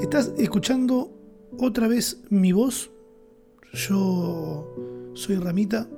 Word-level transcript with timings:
Estás 0.00 0.32
escuchando 0.38 1.12
otra 1.58 1.88
vez 1.88 2.22
mi 2.30 2.52
voz. 2.52 2.90
Yo 3.72 5.12
soy 5.14 5.36
Ramita 5.36 5.88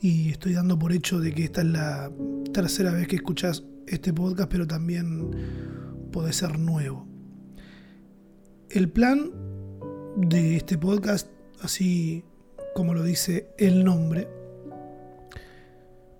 y 0.00 0.30
estoy 0.30 0.52
dando 0.52 0.78
por 0.78 0.92
hecho 0.92 1.20
de 1.20 1.32
que 1.32 1.44
esta 1.44 1.62
es 1.62 1.68
la 1.68 2.12
tercera 2.52 2.92
vez 2.92 3.08
que 3.08 3.16
escuchas 3.16 3.64
este 3.86 4.12
podcast, 4.12 4.50
pero 4.50 4.66
también 4.66 5.30
puede 6.12 6.32
ser 6.32 6.58
nuevo. 6.58 7.06
El 8.70 8.90
plan 8.90 9.30
de 10.16 10.56
este 10.56 10.76
podcast, 10.76 11.28
así 11.62 12.24
como 12.74 12.92
lo 12.92 13.02
dice 13.02 13.48
el 13.58 13.84
nombre, 13.84 14.28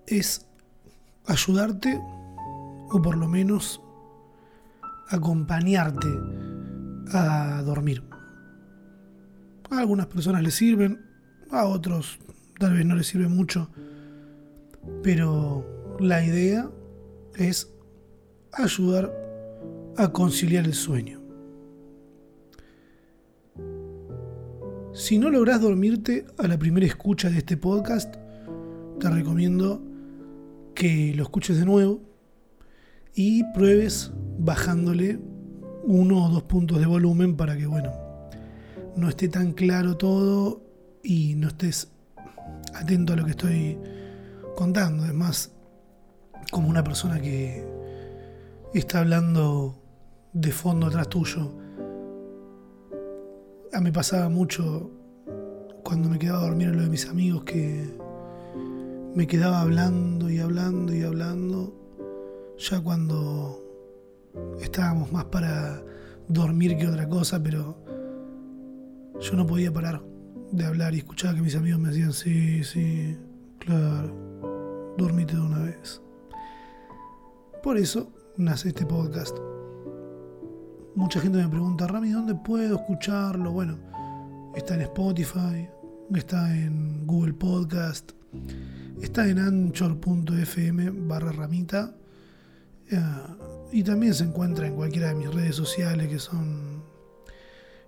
es 0.06 0.46
ayudarte 1.27 2.00
o 2.91 3.00
por 3.02 3.16
lo 3.16 3.27
menos 3.27 3.83
acompañarte 5.08 6.08
a 7.13 7.63
dormir. 7.64 8.03
A 9.71 9.79
algunas 9.79 10.07
personas 10.07 10.43
les 10.43 10.54
sirven, 10.54 11.00
a 11.50 11.67
otros 11.67 12.18
tal 12.58 12.75
vez 12.75 12.86
no 12.86 12.94
les 12.94 13.07
sirve 13.07 13.29
mucho, 13.29 13.71
pero 15.03 15.96
la 16.00 16.25
idea 16.25 16.71
es 17.36 17.72
ayudar 18.53 19.13
a 19.96 20.13
conciliar 20.13 20.64
el 20.64 20.75
sueño. 20.75 21.21
Si 24.93 25.18
no 25.18 25.29
logras 25.29 25.61
dormirte 25.61 26.25
a 26.39 26.46
la 26.46 26.58
primera 26.58 26.86
escucha 26.86 27.29
de 27.29 27.39
este 27.39 27.57
podcast, 27.57 28.14
te 29.00 29.11
recomiendo 29.11 29.82
que 30.75 31.13
lo 31.16 31.25
escuches 31.25 31.58
de 31.58 31.64
nuevo 31.64 32.00
y 33.14 33.42
pruebes 33.55 34.12
bajándole 34.44 35.19
uno 35.84 36.27
o 36.27 36.28
dos 36.28 36.42
puntos 36.42 36.78
de 36.78 36.86
volumen 36.86 37.36
para 37.36 37.56
que, 37.56 37.66
bueno, 37.66 37.92
no 38.96 39.08
esté 39.08 39.28
tan 39.28 39.52
claro 39.52 39.96
todo 39.96 40.62
y 41.02 41.34
no 41.34 41.48
estés 41.48 41.91
atento 42.74 43.14
a 43.14 43.16
lo 43.16 43.24
que 43.24 43.30
estoy 43.32 43.78
contando. 44.54 45.04
Es 45.04 45.14
más, 45.14 45.52
como 46.50 46.69
una 46.69 46.84
persona 46.84 47.20
que 47.20 47.66
está 48.74 49.00
hablando 49.00 49.82
de 50.32 50.52
fondo 50.52 50.86
atrás 50.86 51.08
tuyo. 51.08 51.52
A 53.72 53.80
mí 53.80 53.91
pasaba 53.91 54.28
mucho 54.28 54.91
cuando 55.82 56.08
me 56.08 56.19
quedaba 56.19 56.41
a 56.41 56.47
dormir 56.48 56.69
en 56.69 56.76
lo 56.76 56.82
de 56.82 56.88
mis 56.88 57.08
amigos 57.08 57.44
que 57.44 57.88
me 59.14 59.26
quedaba 59.26 59.60
hablando 59.60 60.30
y 60.30 60.38
hablando 60.38 60.94
y 60.94 61.02
hablando. 61.02 61.74
Ya 62.58 62.80
cuando 62.80 63.63
estábamos 64.60 65.12
más 65.12 65.24
para 65.27 65.82
dormir 66.28 66.77
que 66.77 66.86
otra 66.86 67.08
cosa, 67.08 67.42
pero 67.42 67.77
yo 69.20 69.32
no 69.34 69.46
podía 69.46 69.72
parar 69.72 70.02
de 70.52 70.64
hablar 70.64 70.94
y 70.94 70.98
escuchaba 70.98 71.34
que 71.34 71.42
mis 71.42 71.56
amigos 71.56 71.80
me 71.80 71.88
decían, 71.88 72.12
sí, 72.12 72.62
sí, 72.64 73.16
claro, 73.58 74.94
dormite 74.96 75.34
de 75.34 75.41
una 75.41 75.58
vez. 75.60 76.00
Por 77.62 77.78
eso 77.78 78.12
nace 78.36 78.68
este 78.68 78.86
podcast. 78.86 79.36
Mucha 80.94 81.20
gente 81.20 81.38
me 81.38 81.48
pregunta, 81.48 81.86
Rami, 81.86 82.10
¿dónde 82.10 82.34
puedo 82.34 82.76
escucharlo? 82.76 83.50
Bueno, 83.50 83.78
está 84.54 84.74
en 84.74 84.82
Spotify, 84.82 85.69
está 86.14 86.54
en 86.56 87.06
Google 87.06 87.34
Podcast, 87.34 88.12
está 89.00 89.26
en 89.28 89.38
anchor.fm 89.38 90.91
barra 90.91 91.32
ramita 91.32 91.94
eh, 92.90 93.00
y 93.72 93.82
también 93.82 94.14
se 94.14 94.24
encuentra 94.24 94.66
en 94.66 94.74
cualquiera 94.74 95.08
de 95.08 95.14
mis 95.14 95.32
redes 95.32 95.56
sociales 95.56 96.08
que 96.08 96.18
son 96.18 96.84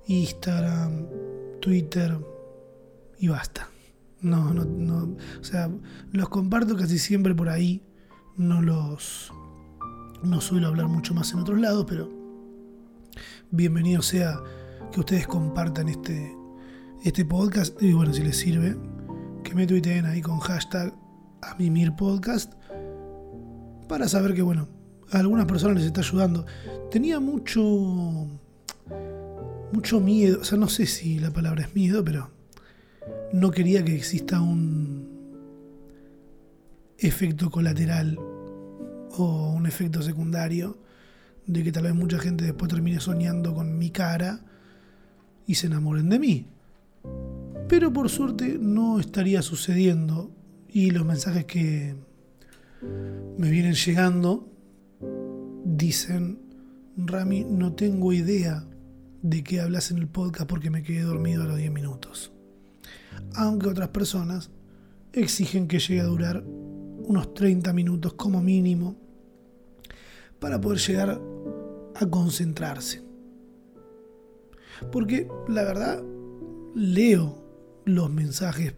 Instagram, 0.07 1.07
Twitter 1.61 2.19
y 3.19 3.29
basta. 3.29 3.69
No, 4.21 4.53
no, 4.53 4.65
no, 4.65 5.17
o 5.41 5.45
sea, 5.45 5.71
los 6.11 6.29
comparto 6.29 6.77
casi 6.77 6.99
siempre 6.99 7.35
por 7.35 7.49
ahí, 7.49 7.83
no 8.37 8.63
los, 8.63 9.31
no 10.23 10.41
suelo 10.41 10.69
hablar 10.69 10.89
mucho 10.89 11.15
más 11.15 11.33
en 11.33 11.41
otros 11.41 11.61
lados, 11.61 11.85
pero 11.87 12.09
bienvenido 13.51 14.03
sea 14.03 14.41
que 14.91 15.01
ustedes 15.01 15.27
compartan 15.27 15.89
este, 15.89 16.35
este 17.05 17.25
podcast 17.25 17.81
y 17.83 17.93
bueno, 17.93 18.13
si 18.13 18.23
les 18.23 18.37
sirve, 18.39 18.77
que 19.45 19.55
me 19.55 19.67
tuiteen 19.67 20.07
ahí 20.07 20.23
con 20.23 20.39
hashtag 20.41 20.95
a 21.43 21.55
Mimir 21.57 21.95
Podcast 21.95 22.55
para 23.89 24.09
saber 24.09 24.35
que 24.35 24.43
bueno, 24.43 24.69
algunas 25.11 25.47
personas 25.47 25.77
les 25.77 25.87
está 25.87 26.01
ayudando. 26.01 26.47
Tenía 26.91 27.21
mucho 27.21 27.63
mucho 29.73 30.01
miedo, 30.01 30.41
o 30.41 30.45
sea, 30.45 30.59
no 30.59 30.69
sé 30.69 30.87
si 30.87 31.19
la 31.19 31.31
palabra 31.31 31.63
es 31.63 31.75
miedo, 31.75 32.05
pero 32.05 32.31
no 33.33 33.51
quería 33.51 33.85
que 33.85 33.95
exista 33.95 34.41
un 34.41 35.17
efecto 36.99 37.51
colateral 37.51 38.19
o 39.19 39.53
un 39.55 39.67
efecto 39.67 40.03
secundario 40.03 40.79
de 41.47 41.63
que 41.63 41.73
tal 41.73 41.85
vez 41.85 41.95
mucha 41.95 42.19
gente 42.19 42.45
después 42.45 42.71
termine 42.71 43.01
soñando 43.01 43.55
con 43.55 43.79
mi 43.79 43.91
cara 43.91 44.41
y 45.47 45.55
se 45.55 45.67
enamoren 45.67 46.09
de 46.09 46.19
mí. 46.19 46.47
Pero 47.69 47.93
por 47.93 48.09
suerte 48.09 48.59
no 48.61 49.01
estaría 49.01 49.43
sucediendo 49.43 50.31
y 50.69 50.91
los 50.91 51.05
mensajes 51.05 51.45
que 51.45 51.95
me 53.39 53.51
vienen 53.51 53.75
llegando 53.75 54.49
dicen, 55.77 56.39
Rami, 56.97 57.45
no 57.45 57.75
tengo 57.75 58.13
idea 58.13 58.67
de 59.23 59.45
qué 59.45 59.61
hablas 59.61 59.91
en 59.91 59.99
el 59.99 60.09
podcast 60.09 60.49
porque 60.49 60.71
me 60.71 60.83
quedé 60.83 61.03
dormido 61.03 61.43
a 61.43 61.47
los 61.47 61.59
10 61.59 61.71
minutos. 61.71 62.33
Aunque 63.35 63.69
otras 63.69 63.89
personas 63.89 64.51
exigen 65.13 65.69
que 65.69 65.79
llegue 65.79 66.01
a 66.01 66.05
durar 66.05 66.43
unos 66.45 67.35
30 67.35 67.73
minutos 67.73 68.15
como 68.15 68.43
mínimo 68.43 68.97
para 70.39 70.61
poder 70.61 70.79
llegar 70.79 71.21
a 71.95 72.07
concentrarse. 72.07 73.03
Porque 74.93 75.29
la 75.49 75.63
verdad, 75.65 76.03
leo 76.75 77.43
los 77.85 78.11
mensajes 78.11 78.75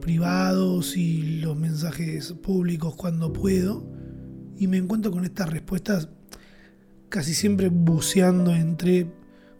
privados 0.00 0.96
y 0.96 1.40
los 1.40 1.56
mensajes 1.56 2.32
públicos 2.32 2.96
cuando 2.96 3.32
puedo 3.32 3.89
y 4.60 4.68
me 4.68 4.76
encuentro 4.76 5.10
con 5.10 5.24
estas 5.24 5.48
respuestas 5.48 6.10
casi 7.08 7.32
siempre 7.32 7.70
buceando 7.70 8.54
entre 8.54 9.10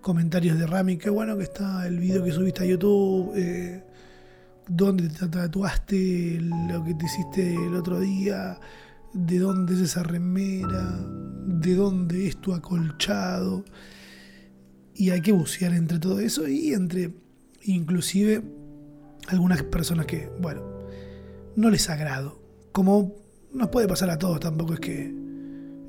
comentarios 0.02 0.58
de 0.58 0.66
Rami, 0.66 0.98
qué 0.98 1.08
bueno 1.08 1.38
que 1.38 1.44
está 1.44 1.86
el 1.86 1.98
video 1.98 2.22
que 2.22 2.32
subiste 2.32 2.64
a 2.64 2.66
YouTube, 2.66 3.32
eh, 3.34 3.82
dónde 4.68 5.08
te 5.08 5.26
tatuaste, 5.26 6.38
lo 6.42 6.84
que 6.84 6.92
te 6.94 7.06
hiciste 7.06 7.54
el 7.54 7.74
otro 7.76 7.98
día, 7.98 8.60
de 9.14 9.38
dónde 9.38 9.72
es 9.72 9.80
esa 9.80 10.02
remera, 10.02 11.00
de 11.46 11.74
dónde 11.74 12.28
es 12.28 12.38
tu 12.38 12.52
acolchado. 12.52 13.64
Y 14.94 15.10
hay 15.10 15.22
que 15.22 15.32
bucear 15.32 15.72
entre 15.72 15.98
todo 15.98 16.20
eso 16.20 16.46
y 16.46 16.74
entre 16.74 17.14
inclusive 17.62 18.42
algunas 19.28 19.62
personas 19.62 20.04
que, 20.04 20.30
bueno, 20.42 20.62
no 21.56 21.70
les 21.70 21.88
agrado. 21.88 22.38
Como 22.72 23.19
nos 23.52 23.68
puede 23.68 23.88
pasar 23.88 24.10
a 24.10 24.18
todos, 24.18 24.40
tampoco 24.40 24.74
es 24.74 24.80
que 24.80 25.14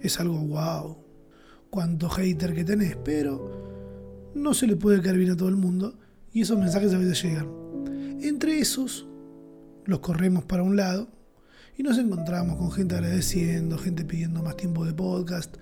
es 0.01 0.19
algo 0.19 0.39
wow, 0.39 0.97
cuánto 1.69 2.09
hater 2.09 2.53
que 2.53 2.63
tenés, 2.63 2.97
pero 3.03 4.31
no 4.33 4.53
se 4.53 4.67
le 4.67 4.75
puede 4.75 5.01
caer 5.01 5.17
bien 5.17 5.31
a 5.31 5.37
todo 5.37 5.49
el 5.49 5.57
mundo 5.57 5.97
y 6.33 6.41
esos 6.41 6.57
mensajes 6.57 6.93
a 6.93 6.97
veces 6.97 7.21
llegan. 7.23 7.47
Entre 8.21 8.59
esos, 8.59 9.07
los 9.85 9.99
corremos 9.99 10.43
para 10.45 10.63
un 10.63 10.75
lado 10.75 11.09
y 11.77 11.83
nos 11.83 11.97
encontramos 11.97 12.57
con 12.57 12.71
gente 12.71 12.95
agradeciendo, 12.95 13.77
gente 13.77 14.05
pidiendo 14.05 14.41
más 14.41 14.57
tiempo 14.57 14.85
de 14.85 14.93
podcast. 14.93 15.55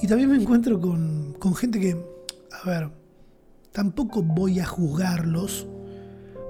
Y 0.00 0.06
también 0.06 0.30
me 0.30 0.36
encuentro 0.36 0.80
con, 0.80 1.34
con 1.38 1.54
gente 1.54 1.78
que, 1.78 1.96
a 2.52 2.68
ver, 2.68 2.90
tampoco 3.72 4.22
voy 4.22 4.60
a 4.60 4.66
juzgarlos 4.66 5.66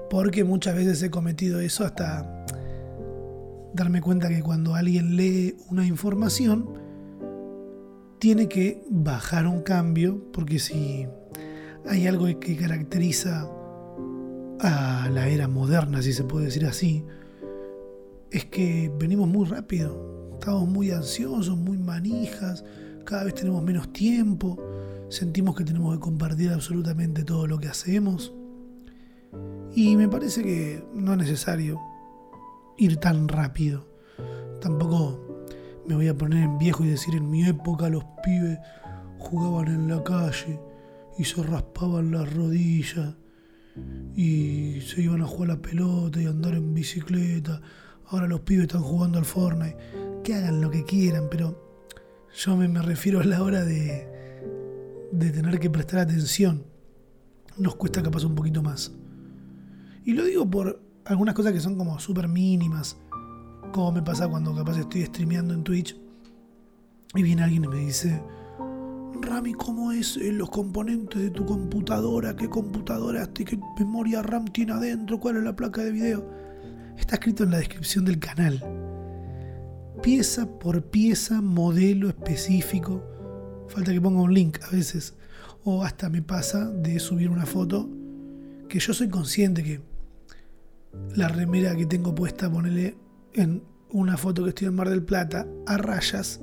porque 0.09 0.43
muchas 0.43 0.75
veces 0.75 1.01
he 1.03 1.09
cometido 1.09 1.59
eso 1.59 1.83
hasta 1.83 2.45
darme 3.73 4.01
cuenta 4.01 4.29
que 4.29 4.41
cuando 4.41 4.75
alguien 4.75 5.15
lee 5.15 5.55
una 5.69 5.85
información, 5.85 6.67
tiene 8.19 8.47
que 8.47 8.83
bajar 8.89 9.47
un 9.47 9.61
cambio, 9.61 10.31
porque 10.31 10.59
si 10.59 11.07
hay 11.87 12.07
algo 12.07 12.25
que 12.39 12.57
caracteriza 12.57 13.49
a 14.59 15.09
la 15.11 15.27
era 15.27 15.47
moderna, 15.47 16.01
si 16.01 16.13
se 16.13 16.23
puede 16.23 16.45
decir 16.45 16.65
así, 16.65 17.05
es 18.31 18.45
que 18.45 18.91
venimos 18.99 19.27
muy 19.27 19.45
rápido, 19.45 20.31
estamos 20.33 20.67
muy 20.67 20.91
ansiosos, 20.91 21.57
muy 21.57 21.77
manijas, 21.77 22.63
cada 23.05 23.23
vez 23.23 23.35
tenemos 23.35 23.63
menos 23.63 23.93
tiempo, 23.93 24.57
sentimos 25.09 25.55
que 25.55 25.63
tenemos 25.63 25.93
que 25.95 25.99
compartir 25.99 26.51
absolutamente 26.51 27.23
todo 27.23 27.47
lo 27.47 27.59
que 27.59 27.67
hacemos. 27.67 28.33
Y 29.75 29.95
me 29.95 30.09
parece 30.09 30.43
que 30.43 30.83
no 30.93 31.13
es 31.13 31.19
necesario 31.19 31.79
ir 32.77 32.97
tan 32.97 33.27
rápido. 33.27 33.85
Tampoco 34.61 35.45
me 35.87 35.95
voy 35.95 36.07
a 36.07 36.17
poner 36.17 36.43
en 36.43 36.57
viejo 36.57 36.83
y 36.83 36.89
decir 36.89 37.15
en 37.15 37.29
mi 37.29 37.45
época 37.45 37.89
los 37.89 38.03
pibes 38.23 38.59
jugaban 39.19 39.67
en 39.67 39.87
la 39.87 40.03
calle 40.03 40.59
y 41.17 41.23
se 41.23 41.41
raspaban 41.43 42.11
las 42.11 42.31
rodillas 42.33 43.15
y 44.15 44.81
se 44.81 45.01
iban 45.01 45.21
a 45.21 45.27
jugar 45.27 45.49
la 45.49 45.61
pelota 45.61 46.21
y 46.21 46.25
andar 46.25 46.55
en 46.55 46.73
bicicleta. 46.73 47.61
Ahora 48.07 48.27
los 48.27 48.41
pibes 48.41 48.63
están 48.63 48.81
jugando 48.81 49.17
al 49.17 49.25
Fortnite. 49.25 49.77
Que 50.23 50.33
hagan 50.33 50.61
lo 50.61 50.69
que 50.69 50.83
quieran, 50.83 51.27
pero 51.29 51.85
yo 52.35 52.57
me, 52.57 52.67
me 52.67 52.81
refiero 52.81 53.21
a 53.21 53.23
la 53.23 53.41
hora 53.41 53.63
de, 53.63 54.07
de 55.11 55.29
tener 55.31 55.59
que 55.59 55.69
prestar 55.69 55.99
atención. 55.99 56.65
Nos 57.57 57.75
cuesta 57.75 58.03
capaz 58.03 58.25
un 58.25 58.35
poquito 58.35 58.61
más. 58.61 58.91
Y 60.03 60.13
lo 60.13 60.25
digo 60.25 60.49
por 60.49 60.86
algunas 61.07 61.35
cosas 61.35 61.53
que 61.53 61.59
son 61.59 61.75
como 61.75 61.99
súper 61.99 62.27
mínimas. 62.27 62.97
Como 63.71 63.91
me 63.91 64.01
pasa 64.01 64.27
cuando 64.27 64.53
capaz 64.55 64.77
estoy 64.77 65.05
streameando 65.05 65.53
en 65.53 65.63
Twitch 65.63 65.97
y 67.15 67.23
viene 67.23 67.43
alguien 67.43 67.63
y 67.65 67.67
me 67.67 67.77
dice, 67.77 68.21
Rami, 69.21 69.53
¿cómo 69.53 69.91
es 69.91 70.17
eh, 70.17 70.31
los 70.31 70.49
componentes 70.49 71.21
de 71.21 71.29
tu 71.29 71.45
computadora? 71.45 72.35
¿Qué 72.35 72.49
computadora? 72.49 73.25
¿Qué 73.33 73.59
memoria 73.77 74.21
RAM 74.21 74.45
tiene 74.45 74.73
adentro? 74.73 75.19
¿Cuál 75.19 75.37
es 75.37 75.43
la 75.43 75.55
placa 75.55 75.83
de 75.83 75.91
video? 75.91 76.29
Está 76.97 77.15
escrito 77.15 77.43
en 77.43 77.51
la 77.51 77.57
descripción 77.57 78.05
del 78.05 78.19
canal. 78.19 78.63
Pieza 80.01 80.59
por 80.59 80.83
pieza, 80.83 81.41
modelo 81.41 82.09
específico. 82.09 83.03
Falta 83.67 83.91
que 83.91 84.01
ponga 84.01 84.21
un 84.21 84.33
link 84.33 84.59
a 84.63 84.75
veces. 84.75 85.15
O 85.63 85.83
hasta 85.83 86.09
me 86.09 86.21
pasa 86.21 86.69
de 86.69 86.99
subir 86.99 87.29
una 87.29 87.45
foto 87.45 87.89
que 88.69 88.79
yo 88.79 88.93
soy 88.93 89.09
consciente 89.09 89.63
que 89.63 89.81
la 91.15 91.27
remera 91.27 91.75
que 91.75 91.85
tengo 91.85 92.13
puesta, 92.13 92.51
ponerle 92.51 92.97
en 93.33 93.63
una 93.89 94.17
foto 94.17 94.43
que 94.43 94.49
estoy 94.49 94.67
en 94.67 94.75
Mar 94.75 94.89
del 94.89 95.03
Plata, 95.03 95.47
a 95.65 95.77
rayas, 95.77 96.41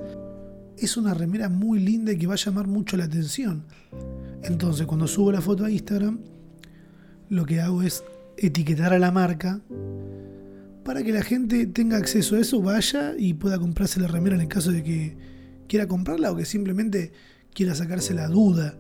es 0.78 0.96
una 0.96 1.14
remera 1.14 1.48
muy 1.48 1.78
linda 1.78 2.12
y 2.12 2.18
que 2.18 2.26
va 2.26 2.34
a 2.34 2.38
llamar 2.38 2.66
mucho 2.66 2.96
la 2.96 3.04
atención. 3.04 3.66
Entonces, 4.42 4.86
cuando 4.86 5.06
subo 5.06 5.32
la 5.32 5.40
foto 5.40 5.64
a 5.64 5.70
Instagram, 5.70 6.20
lo 7.28 7.46
que 7.46 7.60
hago 7.60 7.82
es 7.82 8.04
etiquetar 8.36 8.92
a 8.92 8.98
la 8.98 9.10
marca 9.10 9.60
para 10.84 11.02
que 11.02 11.12
la 11.12 11.22
gente 11.22 11.66
tenga 11.66 11.96
acceso 11.96 12.36
a 12.36 12.40
eso, 12.40 12.60
vaya 12.60 13.14
y 13.16 13.34
pueda 13.34 13.58
comprarse 13.58 14.00
la 14.00 14.08
remera 14.08 14.36
en 14.36 14.42
el 14.42 14.48
caso 14.48 14.70
de 14.70 14.82
que 14.82 15.16
quiera 15.66 15.88
comprarla 15.88 16.30
o 16.30 16.36
que 16.36 16.44
simplemente 16.44 17.12
quiera 17.54 17.74
sacarse 17.74 18.12
la 18.12 18.28
duda 18.28 18.76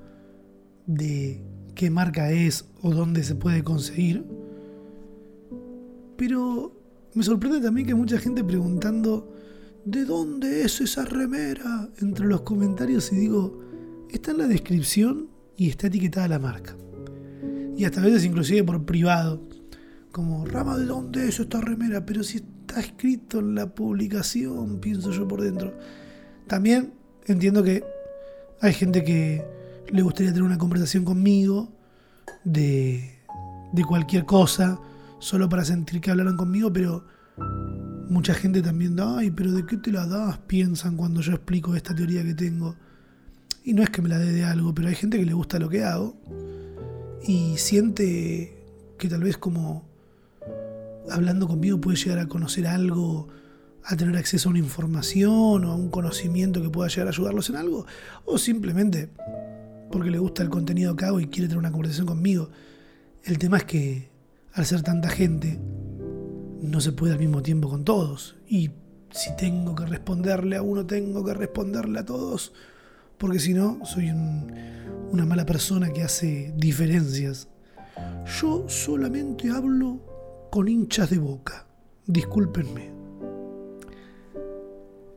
de 0.86 1.42
qué 1.74 1.90
marca 1.90 2.30
es 2.30 2.66
o 2.82 2.90
dónde 2.92 3.24
se 3.24 3.34
puede 3.34 3.62
conseguir. 3.62 4.24
Pero 6.16 6.80
me 7.14 7.22
sorprende 7.22 7.60
también 7.60 7.86
que 7.86 7.94
mucha 7.94 8.18
gente 8.18 8.42
preguntando 8.44 9.34
¿de 9.84 10.04
dónde 10.04 10.62
es 10.62 10.80
esa 10.80 11.04
remera? 11.04 11.88
Entre 12.00 12.26
los 12.26 12.40
comentarios 12.42 13.12
y 13.12 13.16
digo, 13.16 13.60
está 14.10 14.30
en 14.30 14.38
la 14.38 14.46
descripción 14.46 15.28
y 15.56 15.68
está 15.68 15.88
etiquetada 15.88 16.28
la 16.28 16.38
marca. 16.38 16.76
Y 17.76 17.84
hasta 17.84 18.00
a 18.00 18.04
veces 18.04 18.24
inclusive 18.24 18.64
por 18.64 18.84
privado, 18.84 19.42
como, 20.10 20.46
Rama, 20.46 20.78
¿de 20.78 20.86
dónde 20.86 21.28
es 21.28 21.40
esta 21.40 21.60
remera? 21.60 22.06
Pero 22.06 22.22
si 22.22 22.38
está 22.38 22.80
escrito 22.80 23.40
en 23.40 23.56
la 23.56 23.74
publicación, 23.74 24.78
pienso 24.78 25.10
yo 25.10 25.26
por 25.26 25.42
dentro. 25.42 25.74
También 26.46 26.92
entiendo 27.26 27.62
que 27.62 27.84
hay 28.60 28.72
gente 28.72 29.04
que 29.04 29.44
le 29.92 30.02
gustaría 30.02 30.32
tener 30.32 30.44
una 30.44 30.58
conversación 30.58 31.04
conmigo 31.04 31.68
de, 32.44 33.18
de 33.72 33.84
cualquier 33.84 34.24
cosa, 34.24 34.80
solo 35.24 35.48
para 35.48 35.64
sentir 35.64 36.00
que 36.00 36.10
hablaron 36.10 36.36
conmigo, 36.36 36.72
pero 36.72 37.04
Mucha 38.08 38.34
gente 38.34 38.62
también 38.62 39.00
ay, 39.00 39.30
pero 39.30 39.50
¿de 39.50 39.64
qué 39.64 39.76
te 39.76 39.90
la 39.90 40.06
das? 40.06 40.38
Piensan 40.46 40.96
cuando 40.96 41.20
yo 41.20 41.32
explico 41.32 41.74
esta 41.74 41.94
teoría 41.94 42.22
que 42.22 42.34
tengo. 42.34 42.76
Y 43.64 43.72
no 43.72 43.82
es 43.82 43.90
que 43.90 44.02
me 44.02 44.10
la 44.10 44.18
dé 44.18 44.30
de 44.30 44.44
algo, 44.44 44.74
pero 44.74 44.88
hay 44.88 44.94
gente 44.94 45.18
que 45.18 45.24
le 45.24 45.32
gusta 45.32 45.58
lo 45.58 45.70
que 45.70 45.82
hago 45.82 46.14
y 47.26 47.56
siente 47.56 48.62
que 48.98 49.08
tal 49.08 49.22
vez 49.22 49.38
como 49.38 49.88
hablando 51.10 51.48
conmigo 51.48 51.80
puede 51.80 51.96
llegar 51.96 52.18
a 52.18 52.28
conocer 52.28 52.66
algo, 52.66 53.28
a 53.84 53.96
tener 53.96 54.16
acceso 54.18 54.48
a 54.48 54.50
una 54.50 54.58
información 54.58 55.64
o 55.64 55.72
a 55.72 55.74
un 55.74 55.88
conocimiento 55.88 56.60
que 56.60 56.68
pueda 56.68 56.88
llegar 56.88 57.06
a 57.06 57.10
ayudarlos 57.10 57.48
en 57.48 57.56
algo, 57.56 57.86
o 58.26 58.36
simplemente 58.36 59.08
porque 59.90 60.10
le 60.10 60.18
gusta 60.18 60.42
el 60.42 60.50
contenido 60.50 60.94
que 60.94 61.06
hago 61.06 61.20
y 61.20 61.28
quiere 61.28 61.48
tener 61.48 61.58
una 61.58 61.72
conversación 61.72 62.06
conmigo. 62.06 62.50
El 63.22 63.38
tema 63.38 63.56
es 63.56 63.64
que 63.64 64.13
al 64.54 64.64
ser 64.66 64.82
tanta 64.82 65.08
gente, 65.08 65.58
no 66.60 66.80
se 66.80 66.92
puede 66.92 67.12
al 67.12 67.18
mismo 67.18 67.42
tiempo 67.42 67.68
con 67.68 67.84
todos. 67.84 68.36
Y 68.48 68.70
si 69.10 69.34
tengo 69.36 69.74
que 69.74 69.84
responderle 69.84 70.56
a 70.56 70.62
uno, 70.62 70.86
tengo 70.86 71.24
que 71.24 71.34
responderle 71.34 71.98
a 71.98 72.04
todos, 72.04 72.52
porque 73.18 73.40
si 73.40 73.52
no, 73.52 73.84
soy 73.84 74.10
una 74.10 75.26
mala 75.26 75.44
persona 75.44 75.90
que 75.90 76.02
hace 76.02 76.54
diferencias. 76.56 77.48
Yo 78.40 78.64
solamente 78.68 79.50
hablo 79.50 80.48
con 80.50 80.68
hinchas 80.68 81.10
de 81.10 81.18
boca, 81.18 81.66
discúlpenme. 82.06 82.92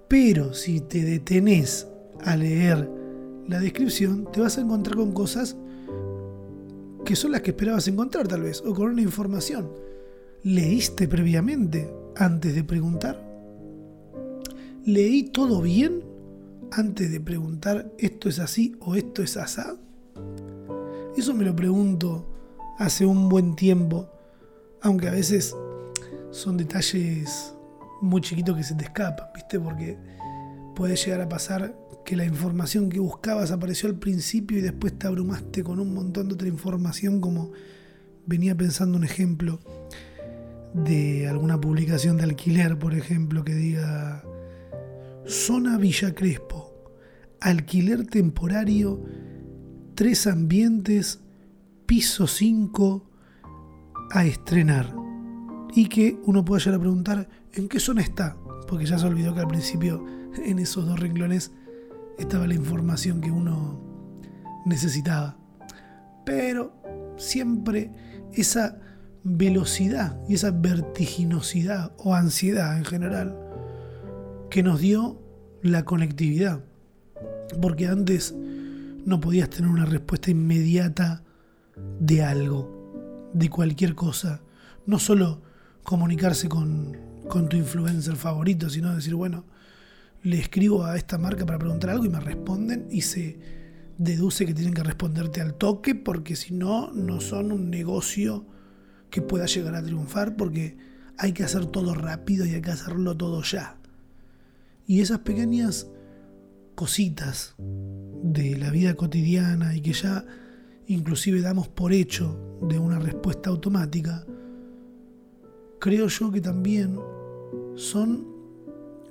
Pero 0.08 0.54
si 0.54 0.80
te 0.80 1.04
detenés 1.04 1.88
a 2.24 2.36
leer 2.36 2.90
la 3.48 3.60
descripción, 3.60 4.28
te 4.32 4.42
vas 4.42 4.58
a 4.58 4.62
encontrar 4.62 4.96
con 4.96 5.12
cosas 5.12 5.58
que 7.06 7.16
son 7.16 7.32
las 7.32 7.42
que 7.42 7.52
esperabas 7.52 7.88
encontrar 7.88 8.28
tal 8.28 8.42
vez, 8.42 8.62
o 8.66 8.74
con 8.74 8.92
una 8.92 9.02
información 9.02 9.70
¿Leíste 10.44 11.08
previamente 11.08 11.94
antes 12.16 12.56
de 12.56 12.64
preguntar? 12.64 13.22
¿Leí 14.86 15.24
todo 15.24 15.62
bien 15.62 16.06
antes 16.72 17.12
de 17.12 17.20
preguntar 17.20 17.92
esto 17.98 18.30
es 18.30 18.40
así 18.40 18.76
o 18.80 18.96
esto 18.96 19.24
es 19.24 19.36
asá? 19.36 19.76
Eso 21.18 21.34
me 21.34 21.44
lo 21.44 21.56
pregunto 21.56 22.30
hace 22.78 23.06
un 23.06 23.28
buen 23.28 23.56
tiempo, 23.56 24.08
aunque 24.82 25.10
a 25.10 25.12
veces 25.12 25.54
son 26.30 26.56
detalles 26.56 27.54
muy 28.02 28.22
chiquitos 28.22 28.56
que 28.56 28.64
se 28.64 28.76
te 28.76 28.86
escapan, 28.86 29.28
¿viste? 29.36 29.60
Porque 29.60 29.98
puede 30.78 30.96
llegar 30.96 31.22
a 31.22 31.28
pasar 31.28 31.76
que 32.06 32.16
la 32.16 32.24
información 32.24 32.90
que 32.90 33.00
buscabas 33.00 33.50
apareció 33.50 33.90
al 33.90 33.96
principio 33.96 34.60
y 34.60 34.62
después 34.62 34.98
te 34.98 35.08
abrumaste 35.08 35.64
con 35.64 35.80
un 35.80 35.92
montón 35.92 36.28
de 36.28 36.36
otra 36.36 36.48
información 36.48 37.20
como 37.20 37.52
venía 38.28 38.56
pensando 38.56 38.96
un 38.96 39.04
ejemplo 39.04 39.60
de 40.76 41.28
alguna 41.28 41.60
publicación 41.60 42.18
de 42.18 42.26
alquiler, 42.26 42.78
por 42.78 42.94
ejemplo, 42.94 43.44
que 43.44 43.56
diga 43.56 44.24
Zona 45.26 45.80
Villa 45.80 46.14
Crespo, 46.14 46.72
alquiler 47.42 48.06
temporario, 48.06 49.04
tres 49.96 50.28
ambientes, 50.28 51.22
piso 51.88 52.28
5 52.28 53.10
a 54.12 54.26
estrenar. 54.28 54.96
Y 55.74 55.90
que 55.90 56.20
uno 56.24 56.46
pueda 56.46 56.60
llegar 56.60 56.76
a 56.76 56.82
preguntar 56.82 57.30
en 57.54 57.68
qué 57.68 57.80
zona 57.80 58.02
está, 58.02 58.38
porque 58.68 58.86
ya 58.86 59.00
se 59.00 59.08
olvidó 59.08 59.34
que 59.34 59.40
al 59.40 59.48
principio 59.48 60.17
en 60.38 60.60
esos 60.60 60.86
dos 60.86 61.00
renglones 61.00 61.52
estaba 62.18 62.48
la 62.48 62.56
información 62.56 63.22
que 63.22 63.32
uno 63.32 63.82
necesitaba. 64.66 65.38
Pero 66.26 66.74
siempre 67.18 67.92
esa 68.34 68.80
velocidad 69.24 70.20
y 70.28 70.36
esa 70.36 70.52
vertiginosidad 70.52 71.94
o 71.98 72.16
ansiedad 72.16 72.78
en 72.78 72.86
general 72.86 73.38
que 74.50 74.64
nos 74.64 74.80
dio 74.80 75.22
la 75.62 75.86
conectividad. 75.86 76.64
Porque 77.62 77.88
antes 77.88 78.36
no 79.06 79.20
podías 79.20 79.50
tener 79.50 79.70
una 79.70 79.86
respuesta 79.86 80.32
inmediata 80.32 81.24
de 82.00 82.24
algo, 82.24 83.32
de 83.34 83.50
cualquier 83.50 83.96
cosa. 83.96 84.42
No 84.86 85.00
solo 85.00 85.42
comunicarse 85.84 86.50
con, 86.50 86.98
con 87.28 87.50
tu 87.50 87.58
influencer 87.58 88.16
favorito, 88.16 88.70
sino 88.70 88.94
decir, 88.94 89.16
bueno, 89.16 89.46
le 90.24 90.40
escribo 90.40 90.84
a 90.84 90.98
esta 90.98 91.18
marca 91.18 91.46
para 91.46 91.60
preguntar 91.60 91.92
algo 91.92 92.06
y 92.06 92.10
me 92.10 92.20
responden 92.20 92.88
y 92.90 93.02
se 93.02 93.40
deduce 93.98 94.46
que 94.46 94.54
tienen 94.54 94.74
que 94.74 94.84
responderte 94.84 95.42
al 95.42 95.56
toque 95.56 95.96
porque 95.96 96.36
si 96.36 96.54
no, 96.54 96.92
no 96.92 97.22
son 97.22 97.52
un 97.52 97.70
negocio 97.70 98.46
que 99.10 99.22
pueda 99.22 99.46
llegar 99.46 99.76
a 99.76 99.84
triunfar 99.84 100.36
porque 100.36 100.78
hay 101.18 101.34
que 101.34 101.44
hacer 101.44 101.66
todo 101.68 101.96
rápido 101.96 102.46
y 102.46 102.54
hay 102.54 102.62
que 102.62 102.72
hacerlo 102.72 103.18
todo 103.18 103.42
ya. 103.42 103.78
Y 104.86 105.02
esas 105.02 105.20
pequeñas 105.20 105.88
cositas 106.76 107.56
de 107.58 108.58
la 108.58 108.70
vida 108.70 108.94
cotidiana 108.94 109.76
y 109.76 109.82
que 109.82 109.94
ya 109.94 110.26
inclusive 110.88 111.42
damos 111.42 111.68
por 111.68 111.92
hecho 111.92 112.60
de 112.62 112.80
una 112.80 113.00
respuesta 113.00 113.50
automática, 113.50 114.26
creo 115.80 116.08
yo 116.08 116.32
que 116.32 116.42
también 116.42 117.00
son 117.76 118.28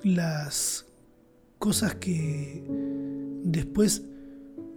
las 0.03 0.86
cosas 1.59 1.95
que 1.95 2.63
después 3.43 4.03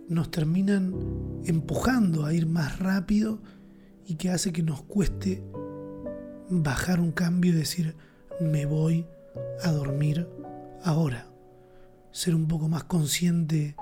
nos 0.09 0.31
terminan 0.31 0.95
empujando 1.45 2.27
a 2.27 2.35
ir 2.35 2.47
más 2.47 2.79
rápido 2.79 3.41
y 4.07 4.17
que 4.17 4.31
hace 4.31 4.53
que 4.53 4.63
nos 4.63 4.83
cueste 4.83 5.43
bajar 6.49 7.01
un 7.01 7.13
cambio 7.13 7.53
y 7.53 7.57
decir, 7.57 7.95
me 8.41 8.67
voy 8.67 9.07
a 9.63 9.71
dormir 9.71 10.29
ahora. 10.83 11.27
Ser 12.11 12.35
un 12.35 12.49
poco 12.49 12.69
más 12.69 12.85
consciente 12.85 13.77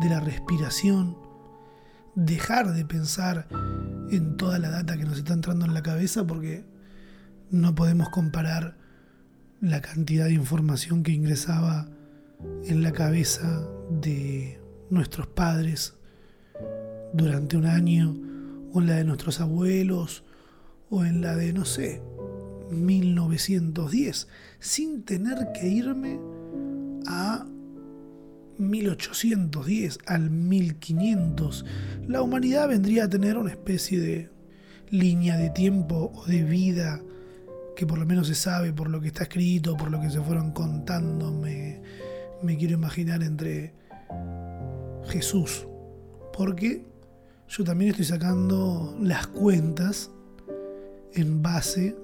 de 0.00 0.08
la 0.08 0.20
respiración, 0.20 1.16
dejar 2.14 2.72
de 2.72 2.84
pensar 2.84 3.48
en 4.10 4.36
toda 4.36 4.58
la 4.58 4.70
data 4.70 4.96
que 4.96 5.04
nos 5.04 5.18
está 5.18 5.32
entrando 5.32 5.66
en 5.66 5.74
la 5.74 5.82
cabeza 5.82 6.24
porque 6.24 6.64
no 7.50 7.74
podemos 7.74 8.10
comparar 8.10 8.76
la 9.60 9.80
cantidad 9.80 10.26
de 10.26 10.34
información 10.34 11.02
que 11.02 11.12
ingresaba 11.12 11.88
en 12.66 12.82
la 12.82 12.92
cabeza 12.92 13.66
de 13.90 14.60
nuestros 14.90 15.26
padres 15.26 15.94
durante 17.12 17.56
un 17.56 17.66
año, 17.66 18.14
o 18.72 18.80
en 18.80 18.86
la 18.86 18.96
de 18.96 19.04
nuestros 19.04 19.40
abuelos, 19.40 20.24
o 20.90 21.04
en 21.04 21.20
la 21.20 21.36
de, 21.36 21.52
no 21.52 21.64
sé, 21.64 22.02
1910, 22.70 24.28
sin 24.58 25.04
tener 25.04 25.52
que 25.52 25.68
irme 25.68 26.18
a 27.06 27.46
1810, 28.58 29.98
al 30.06 30.30
1500. 30.30 31.64
La 32.08 32.22
humanidad 32.22 32.68
vendría 32.68 33.04
a 33.04 33.08
tener 33.08 33.36
una 33.36 33.50
especie 33.50 34.00
de 34.00 34.30
línea 34.90 35.36
de 35.36 35.50
tiempo 35.50 36.12
o 36.14 36.26
de 36.26 36.44
vida 36.44 37.00
que 37.76 37.86
por 37.86 37.98
lo 37.98 38.06
menos 38.06 38.28
se 38.28 38.34
sabe 38.34 38.72
por 38.72 38.88
lo 38.88 39.00
que 39.00 39.08
está 39.08 39.24
escrito, 39.24 39.76
por 39.76 39.90
lo 39.90 40.00
que 40.00 40.10
se 40.10 40.20
fueron 40.20 40.52
contando, 40.52 41.32
me, 42.42 42.56
quiero 42.56 42.74
imaginar 42.74 43.22
entre 43.22 43.74
Jesús. 45.06 45.66
Porque 46.36 46.84
yo 47.48 47.64
también 47.64 47.90
estoy 47.90 48.06
sacando 48.06 48.96
las 49.00 49.26
cuentas 49.28 50.10
en 51.12 51.42
base 51.42 51.96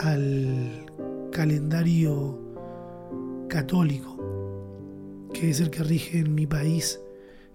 al 0.00 0.86
calendario 1.32 2.38
católico, 3.48 5.28
que 5.32 5.50
es 5.50 5.60
el 5.60 5.70
que 5.70 5.82
rige 5.82 6.18
en 6.18 6.34
mi 6.34 6.46
país 6.46 7.00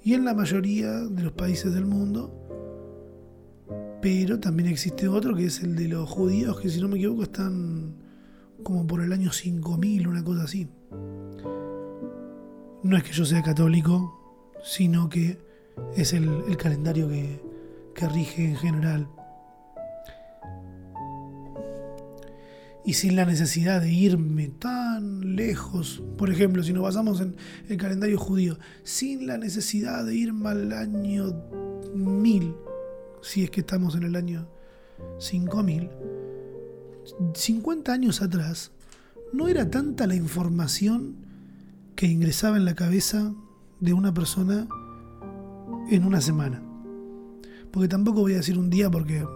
y 0.04 0.14
en 0.14 0.26
la 0.26 0.34
mayoría 0.34 0.92
de 0.92 1.24
los 1.24 1.34
países 1.34 1.74
del 1.74 1.86
mundo. 1.86 2.36
Pero 4.02 4.40
también 4.40 4.70
existe 4.70 5.08
otro 5.08 5.36
que 5.36 5.46
es 5.46 5.62
el 5.62 5.76
de 5.76 5.88
los 5.90 6.10
judíos, 6.10 6.60
que 6.60 6.70
si 6.70 6.80
no 6.80 6.88
me 6.88 6.98
equivoco 6.98 7.24
están 7.24 7.96
como 8.64 8.86
por 8.88 9.02
el 9.02 9.12
año 9.12 9.32
5000, 9.32 10.08
una 10.08 10.24
cosa 10.24 10.44
así. 10.44 10.68
No 12.90 12.98
es 12.98 13.04
que 13.04 13.12
yo 13.12 13.24
sea 13.24 13.44
católico, 13.44 14.20
sino 14.64 15.10
que 15.10 15.38
es 15.96 16.12
el, 16.12 16.58
calendario 16.58 17.08
que, 17.08 17.40
que 17.94 18.10
rige 18.10 18.46
en 18.46 18.56
general. 18.56 19.08
Y 22.84 22.94
sin 22.94 23.16
la 23.16 23.26
necesidad 23.26 23.80
de 23.82 23.94
irme 23.94 24.48
tan 24.48 25.36
lejos, 25.36 26.02
por 26.18 26.32
ejemplo, 26.32 26.64
si 26.64 26.74
nos 26.74 26.82
basamos 26.82 27.22
en 27.22 27.36
el 27.68 27.78
calendario 27.78 28.18
judío, 28.18 28.58
sin 28.82 29.28
la 29.28 29.38
necesidad 29.38 30.04
de 30.04 30.16
irme 30.16 30.50
al 30.50 30.74
año 30.74 31.32
1000, 31.94 32.56
si 33.22 33.44
es 33.44 33.52
que 33.52 33.60
estamos 33.60 33.94
en 33.94 34.02
el 34.02 34.16
año 34.16 34.50
5000, 35.20 35.92
50 37.36 37.94
años 37.94 38.24
atrás, 38.24 38.72
no 39.32 39.48
era 39.48 39.70
tanta 39.70 40.08
la 40.08 40.16
información 40.16 41.29
que 42.00 42.08
ingresaba 42.08 42.56
en 42.56 42.64
la 42.64 42.76
cabeza 42.76 43.34
de 43.82 43.92
una 43.92 44.14
persona 44.14 44.70
en 45.92 46.06
una 46.06 46.22
semana. 46.22 46.64
Porque 47.74 47.90
tampoco 47.90 48.22
voy 48.22 48.36
a 48.36 48.38
decir 48.38 48.58
un 48.58 48.70
día 48.70 48.90
porque, 48.90 49.28